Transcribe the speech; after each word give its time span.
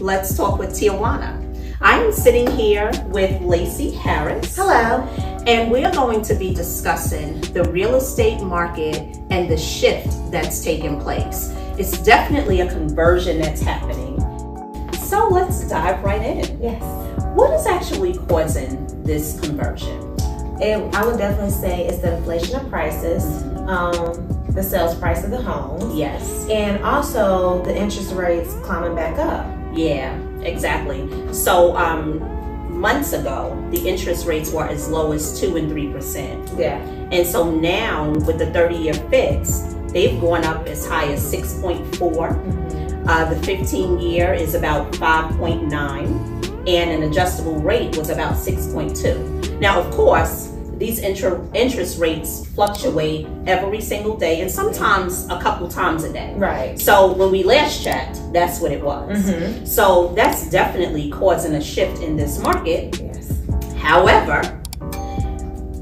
Let's 0.00 0.36
Talk 0.36 0.58
with 0.58 0.70
Tijuana. 0.70 1.40
I 1.80 1.98
am 2.02 2.12
sitting 2.12 2.50
here 2.50 2.90
with 3.06 3.40
Lacey 3.42 3.90
Harris. 3.90 4.56
Hello. 4.56 5.02
And 5.46 5.70
we're 5.70 5.92
going 5.92 6.22
to 6.22 6.34
be 6.34 6.54
discussing 6.54 7.40
the 7.52 7.64
real 7.64 7.94
estate 7.96 8.40
market 8.42 8.96
and 9.30 9.50
the 9.50 9.56
shift 9.56 10.08
that's 10.30 10.64
taken 10.64 11.00
place. 11.00 11.50
It's 11.78 11.98
definitely 12.02 12.60
a 12.60 12.68
conversion 12.70 13.40
that's 13.40 13.60
happening. 13.60 14.20
So 14.94 15.28
let's 15.28 15.68
dive 15.68 16.02
right 16.02 16.22
in. 16.22 16.62
Yes. 16.62 16.82
What 17.34 17.52
is 17.52 17.66
actually 17.66 18.14
causing 18.28 19.02
this 19.02 19.38
conversion? 19.40 20.00
It, 20.60 20.78
I 20.94 21.04
would 21.04 21.18
definitely 21.18 21.50
say 21.50 21.86
it's 21.86 21.98
the 21.98 22.16
inflation 22.16 22.56
of 22.56 22.68
prices, 22.70 23.42
um, 23.68 24.44
the 24.50 24.62
sales 24.62 24.96
price 24.96 25.24
of 25.24 25.30
the 25.30 25.42
home, 25.42 25.94
Yes. 25.96 26.48
and 26.48 26.82
also 26.84 27.62
the 27.64 27.76
interest 27.76 28.14
rates 28.14 28.54
climbing 28.62 28.94
back 28.94 29.18
up. 29.18 29.44
Yeah, 29.74 30.16
exactly. 30.42 31.08
So 31.32 31.76
um, 31.76 32.20
months 32.70 33.12
ago, 33.12 33.56
the 33.70 33.88
interest 33.88 34.26
rates 34.26 34.50
were 34.50 34.66
as 34.66 34.88
low 34.88 35.12
as 35.12 35.38
two 35.40 35.56
and 35.56 35.68
three 35.68 35.92
percent, 35.92 36.50
Yeah. 36.56 36.78
and 37.10 37.26
so 37.26 37.50
now 37.50 38.10
with 38.10 38.38
the 38.38 38.46
thirty-year 38.52 38.94
fix, 39.10 39.74
they've 39.88 40.20
gone 40.20 40.44
up 40.44 40.66
as 40.66 40.86
high 40.86 41.12
as 41.12 41.22
six 41.28 41.54
point 41.60 41.96
four. 41.96 42.30
Uh, 43.06 43.28
the 43.32 43.36
fifteen 43.44 43.98
year 43.98 44.32
is 44.32 44.54
about 44.54 44.94
five 44.96 45.30
point 45.36 45.64
nine, 45.64 46.06
and 46.66 46.90
an 46.90 47.02
adjustable 47.10 47.56
rate 47.60 47.96
was 47.96 48.10
about 48.10 48.36
six 48.36 48.66
point 48.68 48.94
two. 48.96 49.18
Now, 49.60 49.80
of 49.80 49.92
course. 49.92 50.50
These 50.78 50.98
inter- 50.98 51.46
interest 51.54 51.98
rates 51.98 52.46
fluctuate 52.54 53.26
every 53.46 53.80
single 53.80 54.16
day 54.16 54.40
and 54.40 54.50
sometimes 54.50 55.26
a 55.28 55.40
couple 55.40 55.68
times 55.68 56.04
a 56.04 56.12
day. 56.12 56.34
Right. 56.36 56.78
So 56.78 57.12
when 57.12 57.30
we 57.30 57.42
last 57.42 57.82
checked, 57.82 58.20
that's 58.32 58.60
what 58.60 58.72
it 58.72 58.82
was. 58.82 59.24
Mm-hmm. 59.24 59.64
So 59.64 60.12
that's 60.16 60.50
definitely 60.50 61.10
causing 61.10 61.54
a 61.54 61.62
shift 61.62 62.02
in 62.02 62.16
this 62.16 62.38
market. 62.40 63.00
Yes. 63.00 63.32
However, 63.76 64.60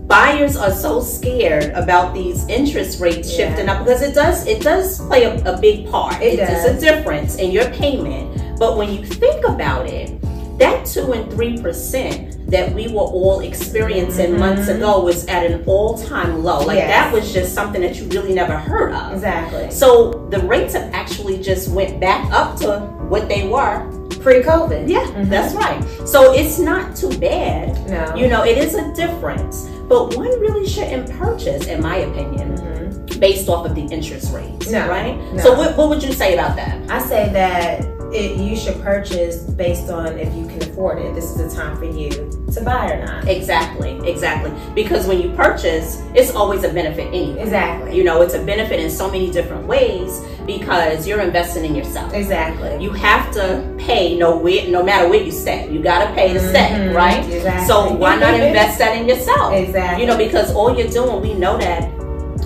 buyers 0.06 0.56
are 0.56 0.72
so 0.72 1.00
scared 1.00 1.72
about 1.72 2.12
these 2.12 2.46
interest 2.48 3.00
rates 3.00 3.30
Yeah. 3.30 3.48
shifting 3.48 3.68
up 3.68 3.84
because 3.84 4.02
it 4.02 4.14
does 4.14 4.46
it 4.46 4.60
does 4.60 5.00
play 5.06 5.24
a, 5.24 5.54
a 5.54 5.58
big 5.58 5.88
part. 5.90 6.20
It 6.20 6.38
it's, 6.38 6.50
does. 6.50 6.64
it's 6.66 6.82
a 6.82 6.94
difference 6.94 7.36
in 7.36 7.50
your 7.50 7.68
payment. 7.70 8.58
But 8.58 8.76
when 8.76 8.92
you 8.92 9.04
think 9.04 9.46
about 9.48 9.86
it, 9.86 10.21
that 10.58 10.86
two 10.86 11.12
and 11.12 11.30
three 11.32 11.60
percent 11.60 12.28
that 12.50 12.72
we 12.74 12.86
were 12.88 13.00
all 13.00 13.40
experiencing 13.40 14.32
Mhm. 14.34 14.38
months 14.38 14.68
ago 14.68 15.00
was 15.00 15.24
at 15.26 15.46
an 15.46 15.62
all-time 15.66 16.44
low. 16.44 16.60
Like 16.64 16.76
Yes. 16.76 16.90
that 16.90 17.12
was 17.12 17.32
just 17.32 17.54
something 17.54 17.80
that 17.80 17.96
you 17.98 18.04
really 18.08 18.34
never 18.34 18.52
heard 18.52 18.92
of. 18.92 19.14
Exactly. 19.14 19.70
So 19.70 20.26
the 20.30 20.38
rates 20.40 20.74
have 20.74 20.90
actually 20.92 21.38
just 21.38 21.68
went 21.70 21.98
back 21.98 22.30
up 22.32 22.56
to 22.60 22.80
what 23.08 23.28
they 23.28 23.48
were. 23.48 23.82
Pre-COVID. 24.20 24.88
Yeah, 24.88 25.00
Mhm. 25.16 25.30
that's 25.30 25.54
right. 25.54 25.82
So 26.04 26.32
it's 26.32 26.58
not 26.58 26.94
too 26.94 27.10
bad. 27.18 27.76
No. 27.88 28.14
You 28.14 28.28
know, 28.28 28.44
it 28.44 28.58
is 28.58 28.74
a 28.74 28.84
difference. 28.94 29.66
But 29.88 30.16
one 30.16 30.28
really 30.38 30.66
shouldn't 30.66 31.10
purchase, 31.18 31.66
in 31.66 31.82
my 31.82 31.96
opinion, 31.96 32.56
Mhm. 32.56 33.18
based 33.18 33.48
off 33.48 33.66
of 33.66 33.74
the 33.74 33.82
interest 33.82 34.32
rates. 34.32 34.70
No, 34.70 34.86
Right? 34.88 35.16
no. 35.34 35.42
So 35.42 35.54
what, 35.54 35.76
what 35.76 35.88
would 35.88 36.02
you 36.02 36.12
say 36.12 36.34
about 36.34 36.54
that? 36.56 36.76
I 36.88 37.00
say 37.00 37.30
that 37.32 37.84
it, 38.14 38.38
you 38.38 38.56
should 38.56 38.80
purchase 38.82 39.38
based 39.42 39.90
on 39.90 40.18
if 40.18 40.32
you 40.34 40.46
can 40.46 40.62
afford 40.62 40.98
it. 40.98 41.14
This 41.14 41.24
is 41.24 41.36
the 41.36 41.54
time 41.54 41.76
for 41.76 41.84
you 41.84 42.10
to 42.10 42.60
buy 42.64 42.92
or 42.92 43.04
not. 43.04 43.26
Exactly, 43.28 43.98
exactly. 44.08 44.52
Because 44.74 45.06
when 45.06 45.20
you 45.20 45.30
purchase, 45.34 46.02
it's 46.14 46.34
always 46.34 46.64
a 46.64 46.72
benefit 46.72 47.06
anyway. 47.08 47.40
Exactly. 47.42 47.96
You 47.96 48.04
know, 48.04 48.20
it's 48.22 48.34
a 48.34 48.44
benefit 48.44 48.80
in 48.80 48.90
so 48.90 49.10
many 49.10 49.30
different 49.30 49.66
ways 49.66 50.22
because 50.46 51.06
you're 51.06 51.20
investing 51.20 51.64
in 51.64 51.74
yourself. 51.74 52.12
Exactly. 52.12 52.82
You 52.82 52.90
have 52.90 53.32
to 53.32 53.74
pay 53.78 54.16
no 54.16 54.36
where, 54.36 54.68
no 54.68 54.82
matter 54.82 55.08
where 55.08 55.22
you 55.22 55.32
stay. 55.32 55.70
You 55.70 55.80
gotta 55.82 56.12
pay 56.14 56.32
to 56.32 56.40
stay, 56.40 56.68
Mhm. 56.70 56.94
right? 56.94 57.24
Exactly. 57.28 57.66
So 57.66 57.92
why 57.94 58.16
not 58.16 58.34
invest 58.34 58.78
that 58.78 58.96
in 58.96 59.08
yourself? 59.08 59.52
Exactly. 59.54 60.02
You 60.02 60.06
know, 60.10 60.16
because 60.18 60.54
all 60.54 60.76
you're 60.76 60.88
doing, 60.88 61.20
we 61.22 61.34
know 61.34 61.56
that 61.58 61.88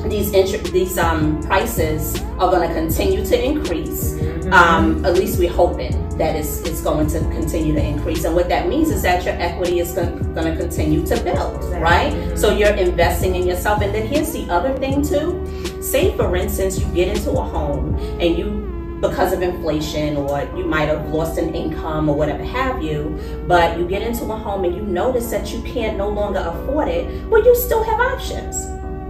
these 0.05 0.31
these 0.73 0.99
um 0.99 1.43
prices 1.43 2.21
are 2.39 2.51
going 2.51 2.69
to 2.69 2.75
continue 2.75 3.25
to 3.25 3.45
increase. 3.45 4.15
Mhm. 4.15 4.53
Um, 4.53 5.05
at 5.05 5.15
least 5.15 5.39
we're 5.39 5.53
hoping 5.53 5.93
that 6.19 6.37
it's, 6.37 6.61
it's 6.63 6.81
going 6.81 7.07
to 7.09 7.19
continue 7.21 7.75
to 7.75 7.83
increase. 7.83 8.25
And 8.25 8.35
what 8.35 8.49
that 8.49 8.69
means 8.69 8.91
is 8.91 9.03
that 9.03 9.25
your 9.25 9.35
equity 9.35 9.81
is 9.81 9.93
going 9.93 10.35
to 10.35 10.57
continue 10.57 11.05
to 11.07 11.17
build, 11.23 11.65
right? 11.73 12.15
So 12.39 12.57
you're 12.57 12.75
investing 12.75 13.35
in 13.35 13.47
yourself. 13.47 13.83
And 13.83 13.95
then 13.95 14.07
here's 14.07 14.33
the 14.33 14.49
other 14.51 14.73
thing 14.79 15.03
too. 15.03 15.45
Say 15.83 16.17
for 16.17 16.37
instance, 16.37 16.79
you 16.79 16.87
get 16.95 17.09
into 17.09 17.31
a 17.33 17.43
home 17.43 17.97
and 18.21 18.39
you 18.39 18.63
because 19.01 19.33
of 19.35 19.43
inflation 19.43 20.17
or 20.17 20.49
you 20.57 20.65
might 20.65 20.89
have 20.89 21.07
lost 21.11 21.37
an 21.39 21.55
income 21.55 22.09
or 22.09 22.17
whatever 22.17 22.43
have 22.43 22.83
you, 22.83 23.19
but 23.47 23.79
you 23.79 23.87
get 23.87 24.01
into 24.01 24.25
a 24.25 24.37
home 24.37 24.65
and 24.65 24.75
you 24.75 24.81
notice 24.83 25.31
that 25.31 25.53
you 25.53 25.61
can't 25.63 25.99
no 25.99 26.09
longer 26.09 26.39
afford 26.39 26.89
it, 26.89 27.29
well 27.29 27.45
you 27.45 27.55
still 27.55 27.85
have 27.85 28.01
options. 28.01 28.57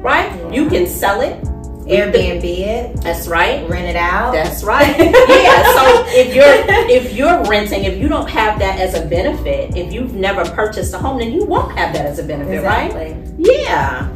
Right? 0.06 0.32
Yeah. 0.32 0.50
You 0.52 0.68
can 0.68 0.86
sell 0.86 1.20
it. 1.20 1.42
Airbnb 1.86 2.44
it, 2.44 2.96
That's 3.02 3.26
right. 3.26 3.68
rent 3.68 3.86
it 3.88 3.96
out. 3.96 4.32
That's 4.32 4.62
right. 4.72 4.96
yeah. 4.98 5.62
So 5.74 6.04
if 6.10 6.32
you're 6.32 6.54
if 6.88 7.12
you're 7.12 7.42
renting, 7.44 7.82
if 7.84 7.98
you 7.98 8.06
don't 8.08 8.28
have 8.30 8.58
that 8.60 8.78
as 8.80 8.94
a 8.94 9.04
benefit, 9.04 9.76
if 9.76 9.92
you've 9.92 10.14
never 10.14 10.44
purchased 10.50 10.94
a 10.94 10.98
home, 10.98 11.18
then 11.18 11.32
you 11.32 11.44
won't 11.44 11.76
have 11.76 11.92
that 11.94 12.06
as 12.06 12.20
a 12.20 12.22
benefit, 12.22 12.62
right? 12.62 12.86
exactly. 12.86 13.34
Yeah. 13.36 14.08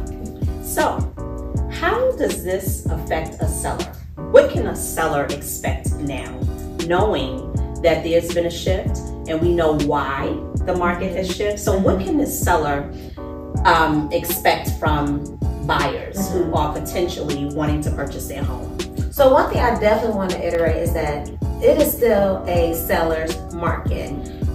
So, 0.63 0.85
how 1.71 2.11
does 2.17 2.41
this 2.43 2.85
affect 2.85 3.41
a 3.41 3.47
seller? 3.49 3.91
What 4.31 4.49
can 4.51 4.67
a 4.67 4.75
seller 4.75 5.25
expect 5.25 5.93
now, 5.95 6.31
knowing 6.87 7.51
that 7.81 8.03
there's 8.05 8.33
been 8.33 8.45
a 8.45 8.51
shift 8.51 8.97
and 9.27 9.41
we 9.41 9.53
know 9.53 9.77
why 9.79 10.27
the 10.65 10.75
market 10.75 11.15
has 11.17 11.27
shifted? 11.27 11.59
So, 11.59 11.77
what 11.77 11.99
can 12.01 12.17
the 12.17 12.27
seller 12.27 12.89
um, 13.65 14.09
expect 14.11 14.71
from 14.79 15.37
buyers 15.65 16.31
who 16.31 16.53
are 16.53 16.73
potentially 16.73 17.45
wanting 17.45 17.81
to 17.81 17.91
purchase 17.91 18.27
their 18.27 18.43
home? 18.43 18.77
So 19.11 19.33
one 19.33 19.49
thing 19.49 19.61
I 19.61 19.79
definitely 19.79 20.15
want 20.15 20.31
to 20.31 20.45
iterate 20.45 20.77
is 20.77 20.93
that 20.93 21.29
it 21.61 21.81
is 21.81 21.91
still 21.93 22.43
a 22.47 22.73
seller's 22.73 23.37
market. 23.53 24.09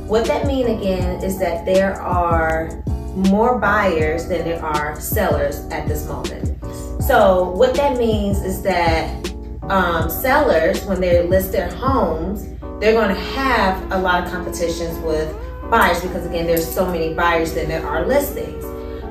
What 0.07 0.25
that 0.27 0.47
means 0.47 0.69
again 0.69 1.23
is 1.23 1.39
that 1.39 1.65
there 1.65 2.01
are 2.01 2.83
more 3.15 3.59
buyers 3.59 4.29
than 4.29 4.45
there 4.45 4.63
are 4.63 5.01
sellers 5.01 5.61
at 5.71 5.89
this 5.89 6.07
moment. 6.07 6.63
So 7.03 7.51
what 7.51 7.75
that 7.75 7.97
means 7.97 8.43
is 8.43 8.63
that 8.63 9.27
um, 9.65 10.11
sellers, 10.11 10.85
when 10.85 11.01
they 11.01 11.27
list 11.27 11.53
their 11.53 11.71
homes, 11.71 12.49
they're 12.81 12.93
going 12.93 13.15
to 13.15 13.21
have 13.21 13.93
a 13.93 13.99
lot 13.99 14.25
of 14.25 14.31
competitions 14.31 14.99
with 14.99 15.35
buyers 15.71 16.01
because 16.03 16.27
again, 16.27 16.47
there's 16.47 16.67
so 16.67 16.87
many 16.87 17.15
buyers 17.15 17.55
than 17.55 17.69
there 17.69 17.87
are 17.87 18.07
listings. 18.07 18.65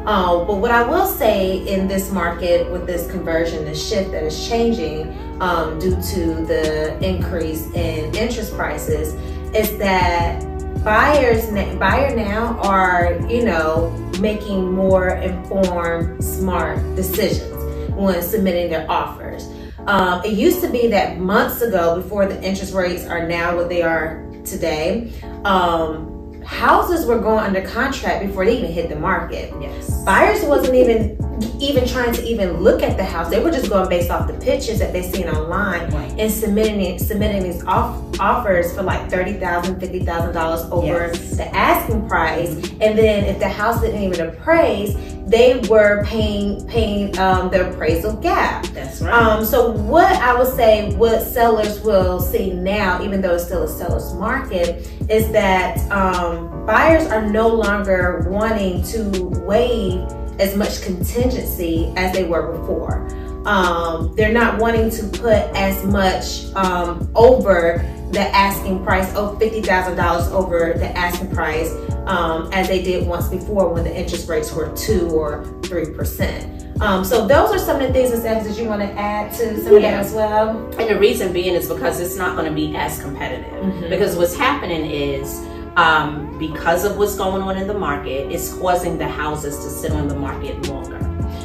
Uh, 0.05 0.45
but 0.45 0.57
what 0.57 0.71
I 0.71 0.83
will 0.83 1.07
say 1.07 1.67
in 1.67 1.87
this 1.87 2.11
market 2.11 2.71
with 2.71 2.85
this 2.85 3.09
conversion, 3.09 3.65
the 3.65 3.73
shift 3.73 4.11
that 4.11 4.23
is 4.23 4.47
changing 4.47 5.11
um, 5.41 5.79
due 5.79 5.95
to 5.95 6.45
the 6.45 6.97
increase 7.03 7.65
in 7.73 8.13
interest 8.13 8.53
prices, 8.53 9.13
is 9.55 9.77
that 9.79 10.43
buyers 10.83 11.49
buyer 11.79 12.15
now 12.15 12.59
are 12.59 13.17
you 13.27 13.43
know 13.43 13.89
making 14.19 14.71
more 14.71 15.09
informed, 15.09 16.23
smart 16.23 16.77
decisions 16.95 17.55
when 17.93 18.21
submitting 18.21 18.69
their 18.69 18.89
offers. 18.89 19.47
Um, 19.87 20.23
it 20.23 20.33
used 20.33 20.61
to 20.61 20.69
be 20.69 20.87
that 20.87 21.19
months 21.19 21.61
ago, 21.61 22.01
before 22.01 22.25
the 22.25 22.41
interest 22.43 22.73
rates 22.73 23.05
are 23.05 23.27
now 23.27 23.55
what 23.55 23.69
they 23.69 23.81
are 23.81 24.23
today, 24.43 25.11
um, 25.43 26.14
houses 26.45 27.05
were 27.05 27.19
going 27.19 27.43
under 27.43 27.61
contract 27.61 28.25
before 28.25 28.45
they 28.45 28.57
even 28.57 28.71
hit 28.71 28.89
the 28.89 28.95
market. 28.95 29.53
Yes. 29.59 30.03
Buyers 30.03 30.43
wasn't 30.43 30.75
even 30.75 31.17
even 31.59 31.87
trying 31.87 32.13
to 32.13 32.23
even 32.23 32.61
look 32.61 32.81
at 32.81 32.97
the 32.97 33.03
house. 33.03 33.29
They 33.29 33.39
were 33.43 33.51
just 33.51 33.69
going 33.69 33.89
based 33.89 34.09
off 34.09 34.27
the 34.27 34.33
pictures 34.33 34.79
that 34.79 34.93
they 34.93 35.01
seen 35.11 35.27
online 35.27 35.89
Right. 35.91 36.13
and 36.17 36.31
submitting 36.31 36.81
it, 36.81 36.99
submitting 36.99 37.43
these 37.43 37.63
off, 37.65 38.01
offers 38.19 38.73
for 38.73 38.83
like 38.83 39.09
thirty 39.09 39.33
thousand, 39.33 39.79
fifty 39.79 39.99
thousand 39.99 40.33
dollars 40.33 40.61
over 40.71 40.85
Yes. 40.87 41.37
the 41.37 41.53
asking 41.55 42.07
price. 42.07 42.55
And 42.81 42.97
then 42.97 43.25
if 43.25 43.39
the 43.39 43.49
house 43.49 43.81
didn't 43.81 44.01
even 44.01 44.27
appraise, 44.29 44.95
they 45.27 45.59
were 45.69 46.03
paying 46.05 46.65
paying 46.67 47.17
um, 47.17 47.49
the 47.49 47.69
appraisal 47.69 48.13
gap. 48.13 48.65
That's 48.67 49.01
right. 49.01 49.13
Um, 49.13 49.43
so 49.43 49.71
what 49.71 50.05
I 50.21 50.37
would 50.37 50.53
say, 50.55 50.93
what 50.95 51.21
sellers 51.23 51.79
will 51.81 52.19
see 52.19 52.53
now, 52.53 53.01
even 53.03 53.21
though 53.21 53.33
it's 53.35 53.45
still 53.45 53.63
a 53.63 53.67
seller's 53.67 54.13
market, 54.13 54.87
is 55.09 55.31
that 55.31 55.79
um, 55.91 56.65
buyers 56.65 57.07
are 57.11 57.23
no 57.27 57.47
longer 57.47 58.27
wanting 58.29 58.83
to 58.83 59.09
waive 59.43 60.01
as 60.39 60.55
much 60.55 60.81
contingency 60.81 61.91
as 61.95 62.13
they 62.13 62.23
were 62.23 62.51
before. 62.57 63.07
Um, 63.45 64.13
they're 64.15 64.33
not 64.33 64.59
wanting 64.59 64.89
to 64.89 65.03
put 65.19 65.43
as 65.55 65.83
much 65.85 66.45
um, 66.55 67.09
over 67.15 67.85
the 68.11 68.21
asking 68.21 68.83
price, 68.83 69.11
oh, 69.15 69.37
$50,000 69.39 70.31
over 70.31 70.73
the 70.77 70.89
asking 70.97 71.31
price 71.31 71.71
um, 72.07 72.49
as 72.53 72.67
they 72.67 72.81
did 72.81 73.05
once 73.07 73.27
before 73.27 73.71
when 73.73 73.83
the 73.83 73.95
interest 73.95 74.27
rates 74.29 74.51
were 74.53 74.73
2 74.75 75.09
or 75.09 75.43
3%. 75.61 76.81
Um, 76.81 77.05
so 77.05 77.25
those 77.27 77.51
are 77.51 77.59
some 77.59 77.79
of 77.81 77.87
the 77.87 77.93
things 77.93 78.11
and 78.11 78.19
steps 78.21 78.47
that 78.47 78.61
you 78.61 78.67
want 78.67 78.81
to 78.81 78.91
add 78.99 79.31
to 79.33 79.61
some 79.63 79.73
Yeah. 79.73 79.77
of 79.77 79.81
that 79.81 79.93
as 80.05 80.13
well. 80.13 80.49
And 80.77 80.89
the 80.89 80.99
reason 80.99 81.31
being 81.31 81.53
is 81.55 81.67
because 81.69 81.99
it's 81.99 82.17
not 82.17 82.35
going 82.35 82.47
to 82.49 82.53
be 82.53 82.75
as 82.75 82.99
competitive. 83.01 83.45
Mhm. 83.63 83.89
Because 83.89 84.15
what's 84.15 84.35
happening 84.35 84.89
is, 84.89 85.39
um, 85.75 86.37
because 86.37 86.85
of 86.85 86.97
what's 86.97 87.15
going 87.15 87.41
on 87.41 87.57
in 87.57 87.67
the 87.67 87.73
market, 87.73 88.31
it's 88.31 88.53
causing 88.53 88.97
the 88.97 89.07
houses 89.07 89.57
to 89.57 89.69
sit 89.69 89.91
on 89.91 90.07
the 90.07 90.15
market 90.15 90.67
longer. 90.67 91.01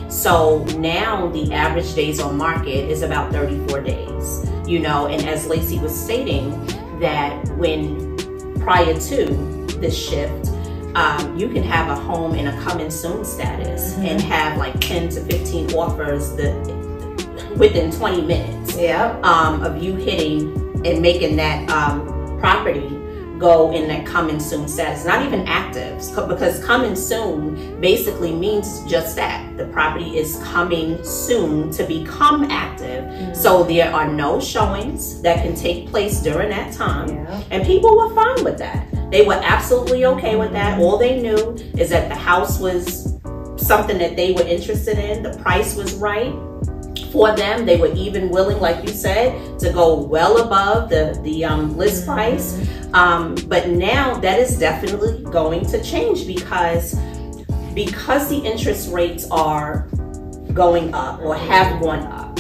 So 0.09 0.65
now 0.77 1.29
the 1.29 1.53
average 1.53 1.95
days 1.95 2.21
on 2.21 2.37
market 2.37 2.91
is 2.91 3.03
about 3.03 3.33
34 3.33 3.81
days. 3.81 4.47
You 4.67 4.81
know, 4.81 5.07
and 5.07 5.29
as 5.29 5.47
Lacey 5.47 5.79
was 5.79 5.99
stating, 5.99 6.51
that 7.01 7.49
when 7.57 8.17
prior 8.61 8.99
to 8.99 9.25
this 9.81 9.97
shift, 9.97 10.49
um, 10.95 11.37
you 11.37 11.49
can 11.49 11.63
have 11.63 11.89
a 11.89 11.95
home 12.01 12.35
in 12.35 12.49
a 12.49 12.61
coming 12.63 12.91
soon 12.91 13.25
status 13.25 13.95
Mhm. 13.95 14.11
and 14.11 14.21
have 14.23 14.59
like 14.59 14.79
10 14.81 15.09
to 15.11 15.21
15 15.21 15.75
offers 15.75 16.33
the, 16.33 16.53
within 17.57 17.91
20 17.93 18.23
minutes 18.23 18.77
um, 19.23 19.63
of 19.63 19.83
you 19.83 19.95
hitting 19.95 20.53
and 20.85 21.01
making 21.03 21.37
that 21.37 21.69
um, 21.71 22.39
property 22.41 23.00
go 23.41 23.73
in 23.73 23.89
that 23.89 24.07
coming 24.07 24.39
soon 24.39 24.69
status. 24.69 25.05
Not 25.05 25.27
even 25.27 25.47
active, 25.47 25.99
because 26.29 26.63
coming 26.65 26.95
soon 26.95 27.81
basically 27.81 28.33
means 28.33 28.85
just 28.85 29.17
that. 29.17 29.57
The 29.57 29.67
property 29.67 30.19
is 30.19 30.39
coming 30.45 31.03
soon 31.03 31.71
to 31.73 31.85
become 31.85 32.45
active. 32.45 33.05
Mm-hmm. 33.05 33.35
So 33.35 33.65
there 33.65 33.93
are 33.93 34.13
no 34.13 34.41
showings 34.41 35.21
that 35.23 35.43
can 35.43 35.55
take 35.55 35.89
place 35.89 36.21
during 36.21 36.51
that 36.51 36.73
time. 36.73 37.09
Yeah. 37.09 37.43
And 37.51 37.67
people 37.67 37.97
were 37.97 38.15
fine 38.15 38.45
with 38.45 38.59
that. 38.59 38.87
They 39.11 39.27
were 39.27 39.41
absolutely 39.43 40.05
okay 40.05 40.37
with 40.37 40.53
that. 40.53 40.79
All 40.79 40.99
they 40.99 41.21
knew 41.21 41.57
is 41.77 41.91
that 41.91 42.09
the 42.09 42.15
house 42.15 42.61
was 42.61 43.19
something 43.57 43.99
that 43.99 44.17
they 44.17 44.33
were 44.33 44.43
interested 44.43 44.99
in, 44.99 45.23
the 45.23 45.37
price 45.39 45.75
was 45.75 45.95
right 45.95 46.35
for 47.13 47.35
them. 47.37 47.67
They 47.67 47.77
were 47.77 47.93
even 47.95 48.31
willing, 48.31 48.61
like 48.61 48.83
you 48.83 48.91
said, 48.93 49.59
to 49.61 49.73
go 49.73 49.95
well 50.03 50.39
above 50.45 50.91
the, 50.91 51.19
the 51.23 51.45
um, 51.45 51.77
list 51.77 52.07
price. 52.07 52.59
Um, 52.93 53.35
but 53.47 53.69
now 53.69 54.19
that 54.21 54.39
is 54.41 54.59
definitely 54.59 55.23
going 55.31 55.65
to 55.67 55.83
change 55.83 56.27
because 56.27 56.99
because 57.75 58.29
the 58.29 58.39
interest 58.39 58.91
rates 58.93 59.29
are 59.31 59.89
going 60.53 60.93
up 60.93 61.21
or 61.21 61.37
have 61.37 61.81
gone 61.81 62.01
up 62.01 62.37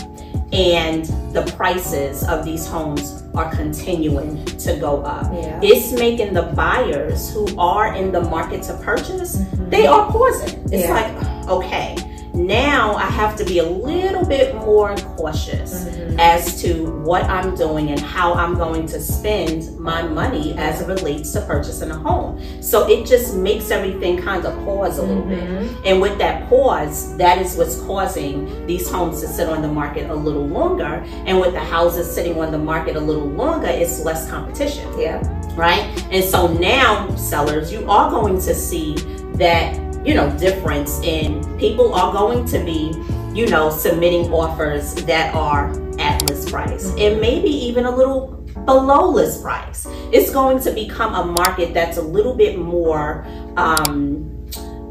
and 0.52 1.04
the 1.32 1.42
prices 1.56 2.26
of 2.26 2.44
these 2.44 2.66
homes 2.66 3.22
are 3.34 3.54
continuing 3.54 4.44
to 4.44 4.76
go 4.76 5.02
up. 5.02 5.32
Yeah. 5.32 5.60
It's 5.62 5.92
making 5.92 6.34
the 6.34 6.42
buyers 6.42 7.32
who 7.32 7.46
are 7.56 7.94
in 7.94 8.10
the 8.10 8.22
market 8.22 8.64
to 8.64 8.74
purchase, 8.78 9.38
they 9.68 9.86
are 9.86 10.10
pausing. 10.10 10.60
It's 10.72 10.84
Yeah. 10.84 10.94
like, 10.94 11.48
okay, 11.48 11.96
now 12.34 12.94
I 12.94 13.06
have 13.06 13.36
to 13.36 13.44
be 13.44 13.58
a 13.58 13.68
little 13.68 14.24
bit 14.24 14.54
more 14.54 14.94
cautious 15.16 15.84
Mhm. 15.84 16.16
as 16.18 16.60
to 16.62 16.90
what 17.04 17.24
I'm 17.24 17.54
doing 17.54 17.90
and 17.90 17.98
how 18.00 18.34
I'm 18.34 18.54
going 18.56 18.86
to 18.86 19.00
spend 19.00 19.78
my 19.78 20.02
money 20.02 20.54
as 20.58 20.80
it 20.80 20.88
relates 20.88 21.32
to 21.32 21.40
purchasing 21.42 21.90
a 21.90 21.96
home. 21.96 22.38
So 22.60 22.86
it 22.88 23.06
just 23.06 23.34
makes 23.34 23.70
everything 23.70 24.18
kind 24.22 24.44
of 24.44 24.54
pause 24.64 24.98
a 24.98 25.02
little 25.02 25.22
bit. 25.22 25.40
Mhm. 25.40 25.68
And 25.84 26.00
with 26.00 26.18
that 26.18 26.48
pause, 26.48 27.16
that 27.16 27.38
is 27.40 27.56
what's 27.56 27.76
causing 27.80 28.48
these 28.66 28.88
homes 28.88 29.20
to 29.22 29.28
sit 29.28 29.48
on 29.48 29.62
the 29.62 29.68
market 29.68 30.10
a 30.10 30.14
little 30.14 30.46
longer. 30.46 31.02
And 31.26 31.40
with 31.40 31.52
the 31.52 31.60
houses 31.60 32.10
sitting 32.10 32.38
on 32.40 32.52
the 32.52 32.58
market 32.58 32.96
a 32.96 33.00
little 33.00 33.28
longer, 33.28 33.68
it's 33.68 34.04
less 34.04 34.28
competition 34.30 34.84
Yeah. 34.98 35.20
right? 35.56 35.84
And 36.12 36.22
so 36.24 36.46
now, 36.46 37.08
sellers, 37.16 37.72
you 37.72 37.84
are 37.88 38.10
going 38.10 38.40
to 38.42 38.54
see 38.54 38.94
that, 39.34 39.74
you 40.04 40.14
know, 40.14 40.30
difference 40.38 41.00
in 41.02 41.42
people 41.58 41.94
are 41.94 42.12
going 42.12 42.44
to 42.46 42.58
be, 42.64 42.92
you 43.38 43.46
know, 43.48 43.70
submitting 43.70 44.32
offers 44.32 44.94
that 45.04 45.34
are 45.34 45.70
at 45.98 46.22
list 46.28 46.50
price 46.50 46.92
and 46.98 47.20
maybe 47.20 47.48
even 47.50 47.84
a 47.84 47.94
little 47.94 48.28
below 48.64 49.08
list 49.10 49.42
price. 49.42 49.86
It's 50.12 50.30
going 50.30 50.60
to 50.60 50.70
become 50.72 51.14
a 51.14 51.24
market 51.24 51.72
that's 51.74 51.98
a 51.98 52.02
little 52.02 52.34
bit 52.34 52.58
more, 52.58 53.24
um, 53.56 54.26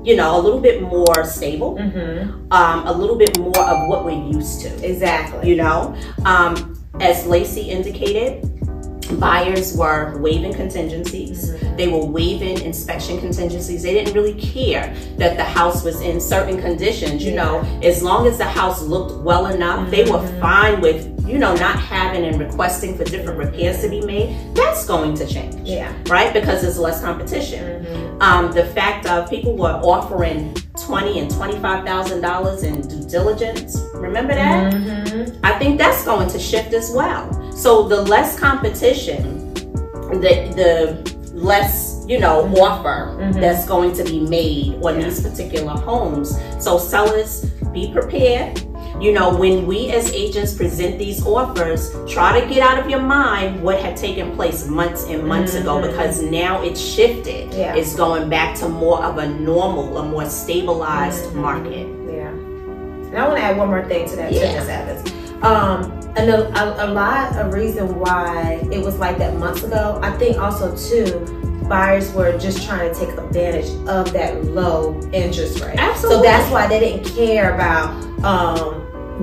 you 0.03 0.15
know, 0.15 0.39
a 0.39 0.41
little 0.41 0.61
bit 0.61 0.81
more 0.81 1.25
stable, 1.25 1.75
Mhm. 1.75 2.51
um, 2.51 2.88
a 2.88 2.94
little 2.94 3.15
bit 3.17 3.38
more 3.38 3.59
of 3.59 3.88
what 3.89 4.06
we're 4.06 4.11
used 4.31 4.61
to 4.61 4.69
Exactly. 4.88 5.50
you 5.50 5.56
know 5.57 5.94
um, 6.25 6.75
as 7.01 7.25
lacey 7.27 7.61
indicated 7.69 8.48
buyers 9.17 9.75
were 9.75 10.17
waiving 10.19 10.53
contingencies 10.53 11.53
they 11.75 11.88
were 11.88 12.06
waiving 12.06 12.59
inspection 12.61 13.19
contingencies 13.19 13.83
they 13.83 13.94
didn't 13.94 14.13
really 14.13 14.33
care 14.39 14.94
that 15.17 15.38
the 15.38 15.44
house 15.44 15.83
was 15.83 16.01
in 16.01 16.19
certain 16.19 16.59
conditions 16.61 17.23
you 17.23 17.33
know 17.33 17.59
as 17.83 18.03
long 18.03 18.27
as 18.27 18.38
the 18.38 18.45
house 18.45 18.81
looked 18.81 19.23
well 19.23 19.47
enough 19.47 19.89
they 19.89 20.09
were 20.09 20.21
fine 20.39 20.79
with 20.81 21.06
you 21.27 21.38
know 21.38 21.53
not 21.56 21.77
having 21.79 22.25
and 22.25 22.39
requesting 22.39 22.97
for 22.97 23.03
different 23.03 23.38
repairs 23.38 23.81
to 23.81 23.89
be 23.89 24.01
made 24.01 24.35
that's 24.56 24.85
going 24.85 25.13
to 25.15 25.25
change 25.27 25.56
Yeah. 25.67 25.94
right 26.07 26.33
because 26.33 26.61
there's 26.61 26.77
less 26.79 27.01
competition 27.01 27.85
um, 28.21 28.51
the 28.51 28.65
fact 28.65 29.06
of 29.06 29.29
people 29.29 29.56
were 29.56 29.79
offering 29.83 30.53
twenty 30.85 31.19
and 31.19 31.31
twenty-five 31.31 31.85
thousand 31.85 32.19
dollars 32.21 32.63
in 32.63 32.81
due 32.85 33.07
diligence. 33.09 33.81
Remember 33.94 34.33
that? 34.33 34.73
Mhm. 34.73 35.39
I 35.44 35.57
think 35.57 35.77
that's 35.77 36.03
going 36.03 36.27
to 36.29 36.39
shift 36.39 36.73
as 36.73 36.91
well. 36.91 37.29
So 37.59 37.83
the 37.83 38.01
less 38.03 38.39
competition, 38.39 39.53
the 40.23 40.33
the 40.56 40.71
less 41.33 42.06
you 42.07 42.17
know 42.17 42.47
offer 42.57 43.17
Mhm. 43.19 43.33
that's 43.41 43.65
going 43.67 43.91
to 44.00 44.03
be 44.06 44.21
made 44.21 44.79
on 44.81 44.97
these 45.00 45.19
particular 45.19 45.73
homes. 45.73 46.39
So 46.59 46.77
sellers, 46.77 47.44
be 47.73 47.91
prepared. 47.91 48.61
You 49.01 49.11
know, 49.13 49.35
when 49.35 49.67
we 49.67 49.91
as 49.91 50.09
agents 50.13 50.53
present 50.53 51.00
these 51.00 51.19
offers, 51.25 51.91
try 52.07 52.39
to 52.39 52.45
get 52.47 52.61
out 52.61 52.79
of 52.79 52.89
your 52.89 53.01
mind 53.01 53.61
what 53.61 53.77
had 53.79 53.95
taken 53.97 54.35
place 54.38 54.65
months 54.67 55.06
and 55.09 55.27
months 55.27 55.53
ago 55.56 55.75
Mhm. 55.79 55.88
because 55.91 56.21
now 56.21 56.61
it's 56.63 56.79
shifted. 56.79 57.53
Yeah. 57.53 57.75
It's 57.75 57.94
going 57.94 58.29
back 58.29 58.56
to 58.59 58.69
more 58.69 59.03
of 59.03 59.17
a 59.17 59.27
normal, 59.27 59.97
a 59.97 60.03
more 60.03 60.25
stabilized 60.25 61.25
Mhm. 61.25 61.35
market. 61.35 61.88
Yeah. 62.07 62.31
And 63.09 63.18
I 63.18 63.28
want 63.28 63.37
to 63.37 63.44
add 63.44 63.57
one 63.57 63.68
more 63.68 63.83
thing 63.83 64.07
to 64.09 64.16
that, 64.16 64.31
Yeah. 64.31 64.47
too, 64.47 64.59
Ms. 64.59 64.69
Evans. 64.69 65.04
Um, 65.42 65.94
and 66.18 66.30
a, 66.30 66.47
a, 66.59 66.85
a 66.85 66.89
lot 66.92 67.35
of 67.37 67.54
reason 67.54 67.99
why 67.99 68.68
it 68.71 68.83
was 68.83 68.97
like 68.97 69.18
that 69.19 69.35
months 69.35 69.63
ago, 69.63 69.99
I 70.01 70.11
think 70.18 70.37
also 70.37 70.75
too, 70.75 71.25
buyers 71.69 72.11
were 72.13 72.37
just 72.37 72.66
trying 72.66 72.92
to 72.92 72.99
take 72.99 73.09
advantage 73.09 73.69
of 73.87 74.11
that 74.13 74.44
low 74.45 74.99
interest 75.13 75.61
rate. 75.61 75.78
Absolutely. 75.78 76.18
So 76.18 76.23
that's 76.23 76.51
why 76.51 76.68
they 76.68 76.80
didn't 76.80 77.06
care 77.16 77.54
about 77.54 77.89
um, 78.23 78.79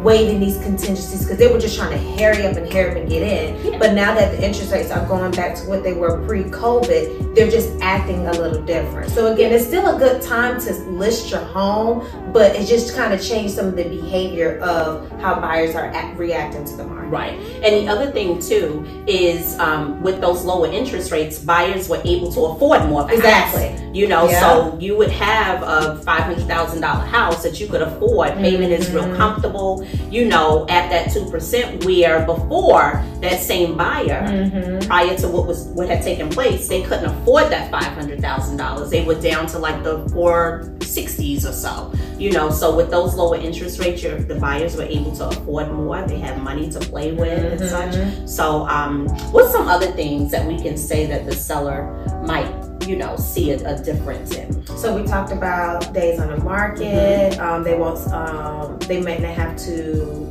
waiving 0.07 0.39
these 0.39 0.57
contingencies 0.59 1.23
because 1.25 1.37
they 1.37 1.49
were 1.53 1.59
just 1.59 1.77
trying 1.77 1.91
to 1.91 1.99
hurry 2.23 2.47
up 2.47 2.57
and 2.57 2.73
hurry 2.73 2.91
up 2.93 2.97
and 2.97 3.09
get 3.09 3.23
in. 3.23 3.73
Yeah. 3.73 3.79
But 3.79 3.93
now 3.95 4.15
that 4.15 4.31
the 4.37 4.47
interest 4.47 4.71
rates 4.73 4.93
are 4.93 5.05
going 5.09 5.33
back 5.33 5.57
to 5.57 5.63
what 5.69 5.83
they 5.83 5.95
were 5.95 6.25
pre-COVID, 6.27 7.35
they're 7.35 7.51
just 7.51 7.71
acting 7.81 8.25
a 8.29 8.33
little 8.33 8.63
different. 8.63 9.11
So 9.11 9.33
again, 9.35 9.53
it's 9.53 9.67
still 9.67 9.97
a 9.97 9.99
good 9.99 10.23
time 10.23 10.61
to 10.61 10.73
list 11.05 11.31
your 11.33 11.41
home, 11.41 12.07
but 12.33 12.55
it 12.55 12.67
just 12.67 12.95
kind 12.95 13.13
of 13.13 13.21
changed 13.21 13.55
some 13.55 13.67
of 13.67 13.77
the 13.77 13.83
behavior 13.83 14.59
of 14.61 15.11
how 15.21 15.41
buyers 15.41 15.75
are 15.75 15.87
act- 15.87 16.17
reacting 16.17 16.65
to 16.65 16.77
the 16.77 16.85
market. 16.85 17.09
Right. 17.09 17.35
And 17.65 17.87
the 17.87 17.89
other 17.89 18.11
thing 18.13 18.39
too 18.41 18.85
is 19.09 19.59
um, 19.59 20.01
with 20.03 20.21
those 20.21 20.45
lower 20.45 20.69
interest 20.69 21.11
rates, 21.11 21.39
buyers 21.39 21.89
were 21.89 22.01
able 22.05 22.33
to 22.33 22.41
afford 22.47 22.85
more. 22.89 23.11
Exactly. 23.13 23.75
You 23.93 24.07
know, 24.09 24.29
Yeah. 24.29 24.41
so 24.41 24.77
you 24.79 24.97
would 24.97 25.11
have 25.11 25.63
a 25.63 25.97
five 26.03 26.23
hundred 26.25 26.47
thousand 26.47 26.81
dollar 26.83 27.05
house 27.05 27.43
that 27.43 27.59
you 27.61 27.67
could 27.67 27.83
afford. 27.83 28.35
Payment 28.35 28.73
is 28.73 28.91
real 28.91 29.05
Mhm. 29.05 29.17
comfortable. 29.17 29.87
You 30.11 30.27
know, 30.27 30.67
at 30.69 30.89
that 30.91 31.13
two 31.13 31.29
percent, 31.31 31.85
where 31.85 32.25
before 32.25 33.03
that 33.21 33.41
same 33.41 33.77
buyer. 33.77 34.23
Mm-hmm. 34.27 34.87
Prior 34.87 35.17
to 35.19 35.29
what 35.29 35.47
was 35.47 35.65
what 35.69 35.89
had 35.89 36.03
taken 36.03 36.29
place, 36.29 36.69
they 36.69 36.83
couldn't 36.83 37.07
afford 37.07 37.51
that 37.51 37.71
five 37.71 37.93
hundred 37.93 38.21
thousand 38.21 38.57
dollars. 38.57 38.91
They 38.91 39.05
were 39.05 39.21
down 39.21 39.47
to 39.49 39.59
like 39.59 39.83
the 39.83 40.09
four 40.11 40.73
sixties 40.83 41.45
or 41.47 41.53
so. 41.53 41.93
You 42.19 42.33
know, 42.33 42.51
so 42.51 42.75
with 42.75 42.91
those 42.91 43.15
lower 43.15 43.37
interest 43.37 43.79
rates, 43.79 44.03
your, 44.03 44.19
the 44.19 44.37
buyers 44.37 44.75
were 44.77 44.85
able 44.85 45.15
to 45.17 45.27
afford 45.29 45.71
more. 45.73 46.01
They 46.07 46.19
had 46.19 46.43
money 46.43 46.71
to 46.71 46.79
play 46.79 47.13
with 47.13 47.29
and 47.29 47.61
Mhm. 47.61 47.69
such. 47.69 48.29
So, 48.29 48.67
um, 48.69 49.07
what's 49.33 49.53
some 49.53 49.69
other 49.69 49.89
things 49.93 50.31
that 50.31 50.47
we 50.47 50.57
can 50.59 50.79
say 50.79 51.05
that 51.07 51.27
the 51.27 51.35
seller 51.35 51.93
might, 52.27 52.51
you 52.87 52.97
know, 52.97 53.17
see 53.17 53.51
a, 53.53 53.75
a 53.77 53.83
difference 53.83 54.35
in? 54.35 54.67
So 54.77 54.95
we 55.01 55.07
talked 55.07 55.33
about 55.33 55.93
days 55.93 56.21
on 56.21 56.29
the 56.29 56.39
market. 56.45 57.39
Um, 57.39 57.63
they 57.65 57.77
won't. 57.77 57.99
Um, 58.13 58.79
they 58.81 59.01
may 59.01 59.19
not 59.19 59.35
have 59.35 59.57
to. 59.67 60.29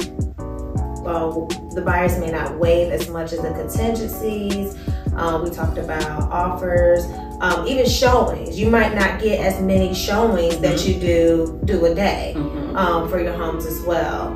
Well, 1.04 1.46
the 1.76 1.82
buyers 1.82 2.18
may 2.20 2.32
not 2.32 2.58
waive 2.58 2.92
as 2.92 3.10
much 3.10 3.32
as 3.32 3.40
the 3.42 3.52
contingencies. 3.52 4.76
Um, 5.16 5.44
we 5.44 5.50
talked 5.52 5.78
about 5.78 6.24
offers, 6.32 7.06
um, 7.42 7.68
even 7.68 7.88
showings. 7.88 8.60
You 8.60 8.70
might 8.70 8.96
not 8.96 9.22
get 9.22 9.40
as 9.40 9.62
many 9.62 9.94
showings 9.94 10.58
that 10.60 10.86
you 10.88 10.96
do 10.96 11.62
do 11.66 11.86
a 11.86 11.94
day 11.94 12.34
Mhm. 12.36 12.76
um, 12.76 13.08
for 13.08 13.20
your 13.22 13.34
homes 13.34 13.66
as 13.68 13.80
well. 13.82 14.36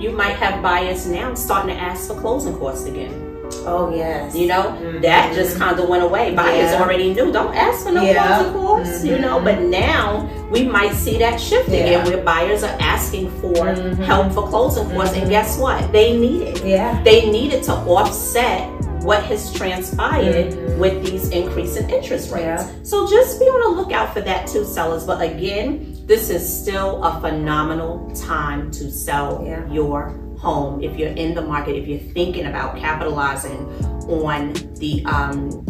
You 0.00 0.10
might 0.10 0.34
have 0.36 0.62
buyers 0.62 1.06
now 1.06 1.34
starting 1.34 1.74
to 1.76 1.80
ask 1.80 2.08
for 2.08 2.20
closing 2.20 2.58
costs 2.58 2.86
again. 2.86 3.29
Oh 3.66 3.92
yes. 3.94 4.34
You 4.34 4.46
know, 4.46 4.62
mm-hmm. 4.62 5.00
that 5.02 5.34
just 5.34 5.58
kind 5.58 5.78
of 5.78 5.88
went 5.88 6.02
away. 6.02 6.34
Buyers 6.34 6.72
yeah. 6.72 6.82
already 6.82 7.12
knew. 7.12 7.32
Don't 7.32 7.54
ask 7.54 7.84
for 7.84 7.92
no 7.92 8.02
yeah. 8.02 8.36
closing 8.36 8.52
costs. 8.52 8.98
Mm-hmm. 8.98 9.06
You 9.06 9.18
know, 9.18 9.36
mm-hmm. 9.36 9.44
but 9.44 9.60
now 9.60 10.48
we 10.50 10.64
might 10.64 10.92
see 10.92 11.18
that 11.18 11.40
shifting 11.40 11.86
yeah. 11.86 12.04
where 12.04 12.22
buyers 12.22 12.62
are 12.62 12.76
asking 12.80 13.30
for 13.40 13.54
mm-hmm. 13.54 14.02
help 14.02 14.32
for 14.32 14.48
closing 14.48 14.88
costs. 14.90 15.14
And 15.14 15.22
mm-hmm. 15.22 15.30
guess 15.30 15.58
what? 15.58 15.92
They 15.92 16.16
need 16.18 16.42
it. 16.42 16.64
Yeah. 16.64 17.02
They 17.02 17.30
need 17.30 17.52
it 17.52 17.62
to 17.64 17.72
offset 17.72 18.68
what 19.02 19.22
has 19.24 19.52
transpired 19.52 20.52
mm-hmm. 20.52 20.78
with 20.78 21.04
these 21.04 21.30
increasing 21.30 21.88
interest 21.88 22.30
rates. 22.32 22.44
Yeah. 22.44 22.70
So 22.82 23.08
just 23.08 23.38
be 23.38 23.46
on 23.46 23.74
the 23.74 23.80
lookout 23.82 24.12
for 24.12 24.20
that 24.20 24.46
too, 24.46 24.64
sellers. 24.64 25.04
But 25.04 25.22
again, 25.22 25.96
this 26.06 26.28
is 26.30 26.42
still 26.60 27.02
a 27.02 27.20
phenomenal 27.20 28.10
time 28.14 28.70
to 28.72 28.90
sell 28.90 29.42
yeah. 29.46 29.66
your 29.72 30.10
home 30.40 30.82
if 30.82 30.96
you're 30.98 31.10
in 31.10 31.34
the 31.34 31.42
market, 31.42 31.76
if 31.76 31.86
you're 31.86 31.98
thinking 31.98 32.46
about 32.46 32.76
capitalizing 32.76 33.66
on 34.08 34.52
the 34.78 35.04
um, 35.04 35.64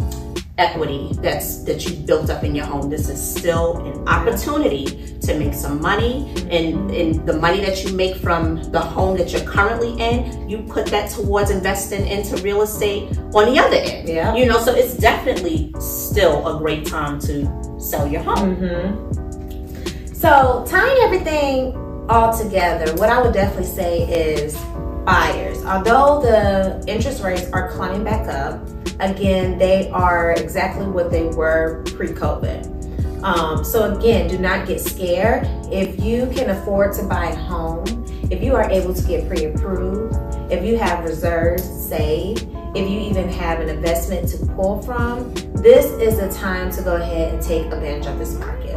equity 0.57 1.09
that's 1.21 1.63
that 1.63 1.85
you 1.85 1.95
built 2.05 2.29
up 2.29 2.43
in 2.43 2.53
your 2.53 2.65
home. 2.65 2.89
This 2.89 3.09
is 3.09 3.19
still 3.19 3.77
an 3.85 4.07
opportunity 4.07 5.17
to 5.21 5.37
make 5.37 5.53
some 5.53 5.81
money 5.81 6.31
and, 6.49 6.91
and 6.91 7.25
the 7.27 7.33
money 7.33 7.61
that 7.61 7.83
you 7.83 7.93
make 7.93 8.15
from 8.15 8.63
the 8.71 8.79
home 8.79 9.17
that 9.17 9.31
you're 9.31 9.43
currently 9.43 9.93
in, 9.99 10.49
you 10.49 10.59
put 10.63 10.85
that 10.87 11.09
towards 11.11 11.51
investing 11.51 12.05
into 12.07 12.37
real 12.43 12.61
estate 12.61 13.17
on 13.33 13.53
the 13.53 13.59
other 13.59 13.77
end. 13.77 14.07
Yeah. 14.07 14.35
You 14.35 14.45
know, 14.45 14.59
so 14.59 14.73
it's 14.73 14.95
definitely 14.97 15.73
still 15.79 16.47
a 16.47 16.59
great 16.59 16.85
time 16.85 17.19
to 17.21 17.79
sell 17.79 18.07
your 18.07 18.23
home. 18.23 18.55
Mm-hmm. 18.55 20.13
So 20.13 20.63
tying 20.67 20.97
everything 21.01 21.73
all 22.11 22.37
together, 22.37 22.93
what 22.95 23.09
I 23.09 23.21
would 23.21 23.33
definitely 23.33 23.65
say 23.65 24.01
is 24.01 24.55
buyers. 25.05 25.63
Although 25.63 26.21
the 26.21 26.83
interest 26.85 27.23
rates 27.23 27.49
are 27.51 27.71
climbing 27.71 28.03
back 28.03 28.27
up, 28.27 28.67
again, 28.99 29.57
they 29.57 29.89
are 29.91 30.31
exactly 30.33 30.85
what 30.85 31.09
they 31.09 31.27
were 31.27 31.83
pre-COVID. 31.95 33.23
Um, 33.23 33.63
so 33.63 33.95
again, 33.95 34.27
do 34.27 34.37
not 34.37 34.67
get 34.67 34.81
scared. 34.81 35.47
If 35.71 36.03
you 36.03 36.29
can 36.35 36.49
afford 36.49 36.93
to 36.95 37.03
buy 37.03 37.27
a 37.27 37.35
home, 37.35 37.85
if 38.29 38.43
you 38.43 38.55
are 38.55 38.69
able 38.69 38.93
to 38.93 39.07
get 39.07 39.27
pre-approved, 39.29 40.13
if 40.51 40.65
you 40.65 40.77
have 40.77 41.05
reserves 41.05 41.63
saved, 41.63 42.45
if 42.75 42.89
you 42.89 42.99
even 42.99 43.29
have 43.29 43.61
an 43.61 43.69
investment 43.69 44.27
to 44.29 44.45
pull 44.47 44.81
from, 44.81 45.33
this 45.53 45.85
is 45.85 46.19
the 46.19 46.29
time 46.37 46.71
to 46.71 46.81
go 46.81 46.97
ahead 46.97 47.33
and 47.33 47.41
take 47.41 47.67
advantage 47.67 48.07
of 48.07 48.19
this 48.19 48.33
market. 48.35 48.75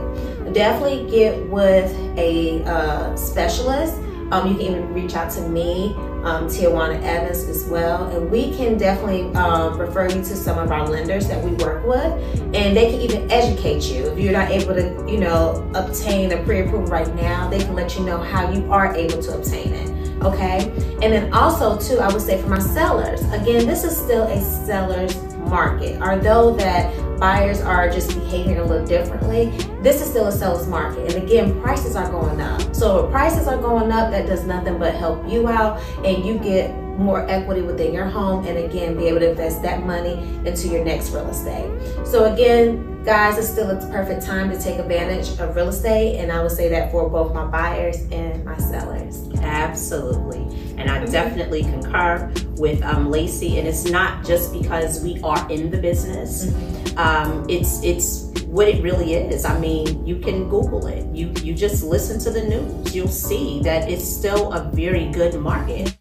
Definitely 0.55 1.11
get 1.11 1.47
with 1.49 1.93
a 2.17 2.63
uh, 2.65 3.17
specialist. 3.17 3.97
Um, 4.31 4.49
you 4.49 4.55
can 4.55 4.63
even 4.63 4.95
reach 4.95 5.15
out 5.15 5.31
to 5.33 5.49
me 5.49 5.95
um, 6.25 6.47
Tijuana 6.47 7.03
Evans 7.03 7.45
as 7.45 7.65
well. 7.65 8.07
And 8.07 8.31
we 8.31 8.57
can 8.57 8.79
definitely 8.79 9.35
um, 9.35 9.77
refer 9.79 10.09
you 10.09 10.17
to 10.17 10.25
some 10.37 10.59
of 10.59 10.71
our 10.71 10.89
lenders 10.89 11.29
that 11.29 11.43
we 11.43 11.51
work 11.53 11.85
with, 11.85 12.13
and 12.55 12.77
they 12.77 12.91
can 12.91 13.01
even 13.01 13.31
educate 13.31 13.85
you. 13.85 14.07
If 14.07 14.19
you're 14.19 14.33
not 14.33 14.51
able 14.51 14.75
to, 14.75 15.05
you 15.11 15.19
know, 15.19 15.71
obtain 15.75 16.33
a 16.33 16.43
pre-approval 16.45 16.87
right 16.87 17.13
now, 17.15 17.51
they 17.51 17.59
can 17.59 17.75
let 17.75 17.97
you 17.97 18.05
know 18.05 18.19
how 18.19 18.51
you 18.51 18.71
are 18.73 18.95
able 18.95 19.23
to 19.23 19.37
obtain 19.37 19.75
it. 19.75 19.91
Okay, 20.23 20.71
and 21.03 21.13
then 21.13 21.33
also 21.35 21.77
too, 21.79 21.99
I 21.99 22.11
would 22.11 22.23
say 22.23 22.41
for 22.41 22.49
my 22.49 22.61
sellers, 22.61 23.23
again, 23.33 23.67
this 23.67 23.85
is 23.85 23.97
still 23.97 24.23
a 24.23 24.41
seller's 24.41 25.15
market. 25.49 26.01
Although 26.01 26.55
that 26.57 26.95
buyers 27.19 27.61
are 27.61 27.91
just 27.91 28.15
behaving 28.15 28.59
a 28.59 28.65
little 28.65 28.87
differently, 28.87 29.47
this 29.83 30.03
is 30.03 30.09
still 30.09 30.27
a 30.27 30.33
seller's 30.33 30.67
market. 30.67 31.15
And 31.15 31.25
again, 31.25 31.61
prices 31.61 31.97
are 31.97 32.11
going 32.11 32.41
up. 32.41 32.75
So 32.75 33.07
if 33.07 33.11
prices 33.11 33.47
are 33.49 33.59
going 33.59 33.93
up, 33.93 34.11
that 34.11 34.27
does 34.27 34.45
nothing 34.45 34.79
but 34.79 34.95
help 34.95 35.29
you 35.29 35.49
out 35.49 35.81
and 36.05 36.25
you 36.25 36.39
get 36.39 36.84
more 36.99 37.29
equity 37.29 37.63
within 37.63 37.93
your 37.93 38.07
home 38.07 38.47
and 38.47 38.59
again 38.59 38.97
be 38.97 39.07
able 39.07 39.21
to 39.21 39.31
invest 39.31 39.63
that 39.63 39.85
money 39.85 40.15
into 40.47 40.69
your 40.69 40.85
next 40.85 41.11
real 41.11 41.29
estate. 41.29 41.69
So 42.07 42.33
again, 42.33 43.03
guys, 43.05 43.37
it's 43.39 43.49
still 43.49 43.71
a 43.71 43.77
perfect 43.91 44.25
time 44.25 44.51
to 44.51 44.59
take 44.59 44.79
advantage 44.79 45.39
of 45.39 45.55
real 45.57 45.69
estate 45.69 46.19
and 46.19 46.33
I 46.33 46.43
would 46.43 46.53
say 46.53 46.69
that 46.69 46.91
for 46.91 47.09
both 47.09 47.35
my 47.35 47.45
buyers 47.45 47.97
and 48.11 48.45
my 48.45 48.57
sellers. 48.57 49.29
Absolutely. 49.43 50.43
And 50.79 50.91
I 50.91 50.99
mm-hmm. 50.99 51.13
definitely 51.13 51.63
concur 51.63 52.33
with 52.57 52.83
um, 52.83 53.11
Lacey 53.11 53.59
and 53.59 53.69
it's 53.69 53.85
not 53.85 54.25
just 54.25 54.53
because 54.53 55.03
we 55.03 55.21
are 55.23 55.51
in 55.51 55.71
the 55.71 55.79
business. 55.79 56.47
Mm-hmm. 56.47 56.99
Um, 56.99 57.47
it's 57.49 57.83
it's 57.83 58.31
what 58.47 58.69
it 58.69 58.83
really 58.83 59.15
is. 59.15 59.45
I 59.45 59.59
mean, 59.59 60.07
you 60.07 60.17
can 60.17 60.49
Google 60.49 60.87
it. 60.87 61.05
You 61.15 61.33
you 61.43 61.55
just 61.55 61.83
listen 61.83 62.21
to 62.21 62.31
the 62.31 62.45
news. 62.45 62.95
You'll 62.95 63.09
see 63.09 63.61
that 63.63 63.91
it's 63.91 64.09
still 64.09 64.53
a 64.53 64.71
very 64.71 65.11
good 65.11 65.35
market. 65.41 65.97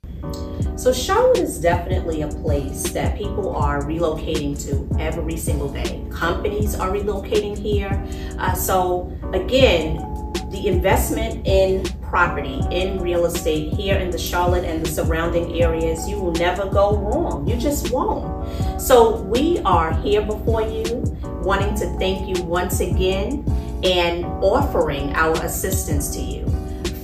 So 0.84 0.92
Charlotte 0.92 1.38
is 1.38 1.60
definitely 1.60 2.24
a 2.24 2.28
place 2.28 2.84
that 2.92 3.18
people 3.18 3.56
are 3.56 3.84
relocating 3.84 4.62
to 4.66 5.00
every 5.00 5.38
single 5.38 5.70
day. 5.70 6.04
Companies 6.12 6.76
are 6.76 6.92
relocating 6.92 7.58
here. 7.58 8.06
Uh, 8.38 8.54
so 8.54 9.10
again, 9.32 9.96
the 10.52 10.68
investment 10.68 11.48
in 11.48 11.86
property, 12.02 12.60
in 12.70 13.00
real 13.00 13.26
estate 13.28 13.72
here 13.72 13.96
in 13.96 14.12
the 14.12 14.18
Charlotte 14.18 14.66
and 14.66 14.86
the 14.86 14.90
surrounding 14.90 15.62
areas, 15.62 16.06
you 16.10 16.20
will 16.20 16.34
never 16.34 16.70
go 16.70 16.98
wrong. 16.98 17.48
You 17.48 17.56
just 17.56 17.90
won't. 17.90 18.52
So 18.82 19.22
we 19.22 19.60
are 19.60 19.94
here 20.02 20.22
before 20.22 20.64
you, 20.64 21.02
wanting 21.44 21.76
to 21.76 21.98
thank 21.98 22.28
you 22.28 22.44
once 22.44 22.82
again 22.82 23.46
and 23.86 24.26
offering 24.44 25.14
our 25.14 25.42
assistance 25.46 26.10
to 26.10 26.20
you. 26.20 26.46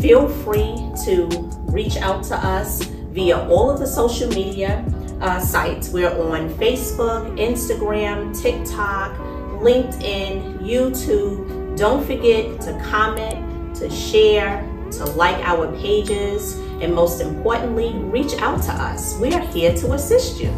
Feel 0.02 0.28
free 0.28 0.76
to 1.06 1.28
reach 1.72 1.96
out 1.96 2.26
to 2.26 2.36
us 2.36 2.90
via 3.12 3.38
all 3.50 3.70
of 3.70 3.80
the 3.80 3.88
social 3.88 4.30
media 4.30 4.86
uh, 5.22 5.40
sites. 5.40 5.90
We're 5.90 6.10
on 6.10 6.50
Facebook, 6.56 7.38
Instagram, 7.38 8.40
TikTok, 8.40 9.16
LinkedIn, 9.60 10.60
YouTube. 10.60 11.78
Don't 11.78 12.06
forget 12.06 12.60
to 12.62 12.74
comment, 12.90 13.76
to 13.78 13.90
share, 13.90 14.62
to 14.92 15.06
like 15.06 15.38
our 15.46 15.72
pages, 15.78 16.56
and 16.82 16.94
most 16.94 17.22
importantly, 17.22 17.94
reach 17.94 18.34
out 18.40 18.62
to 18.64 18.72
us. 18.72 19.18
We 19.20 19.34
are 19.34 19.46
here 19.48 19.76
to 19.78 19.94
assist 19.94 20.40
you. 20.40 20.50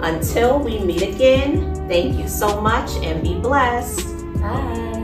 Until 0.00 0.58
we 0.58 0.78
meet 0.80 1.02
again, 1.02 1.74
thank 1.88 2.18
you 2.18 2.28
so 2.28 2.60
much 2.60 2.90
and 2.96 3.22
be 3.22 3.34
blessed. 3.34 4.06
Bye. 4.40 4.95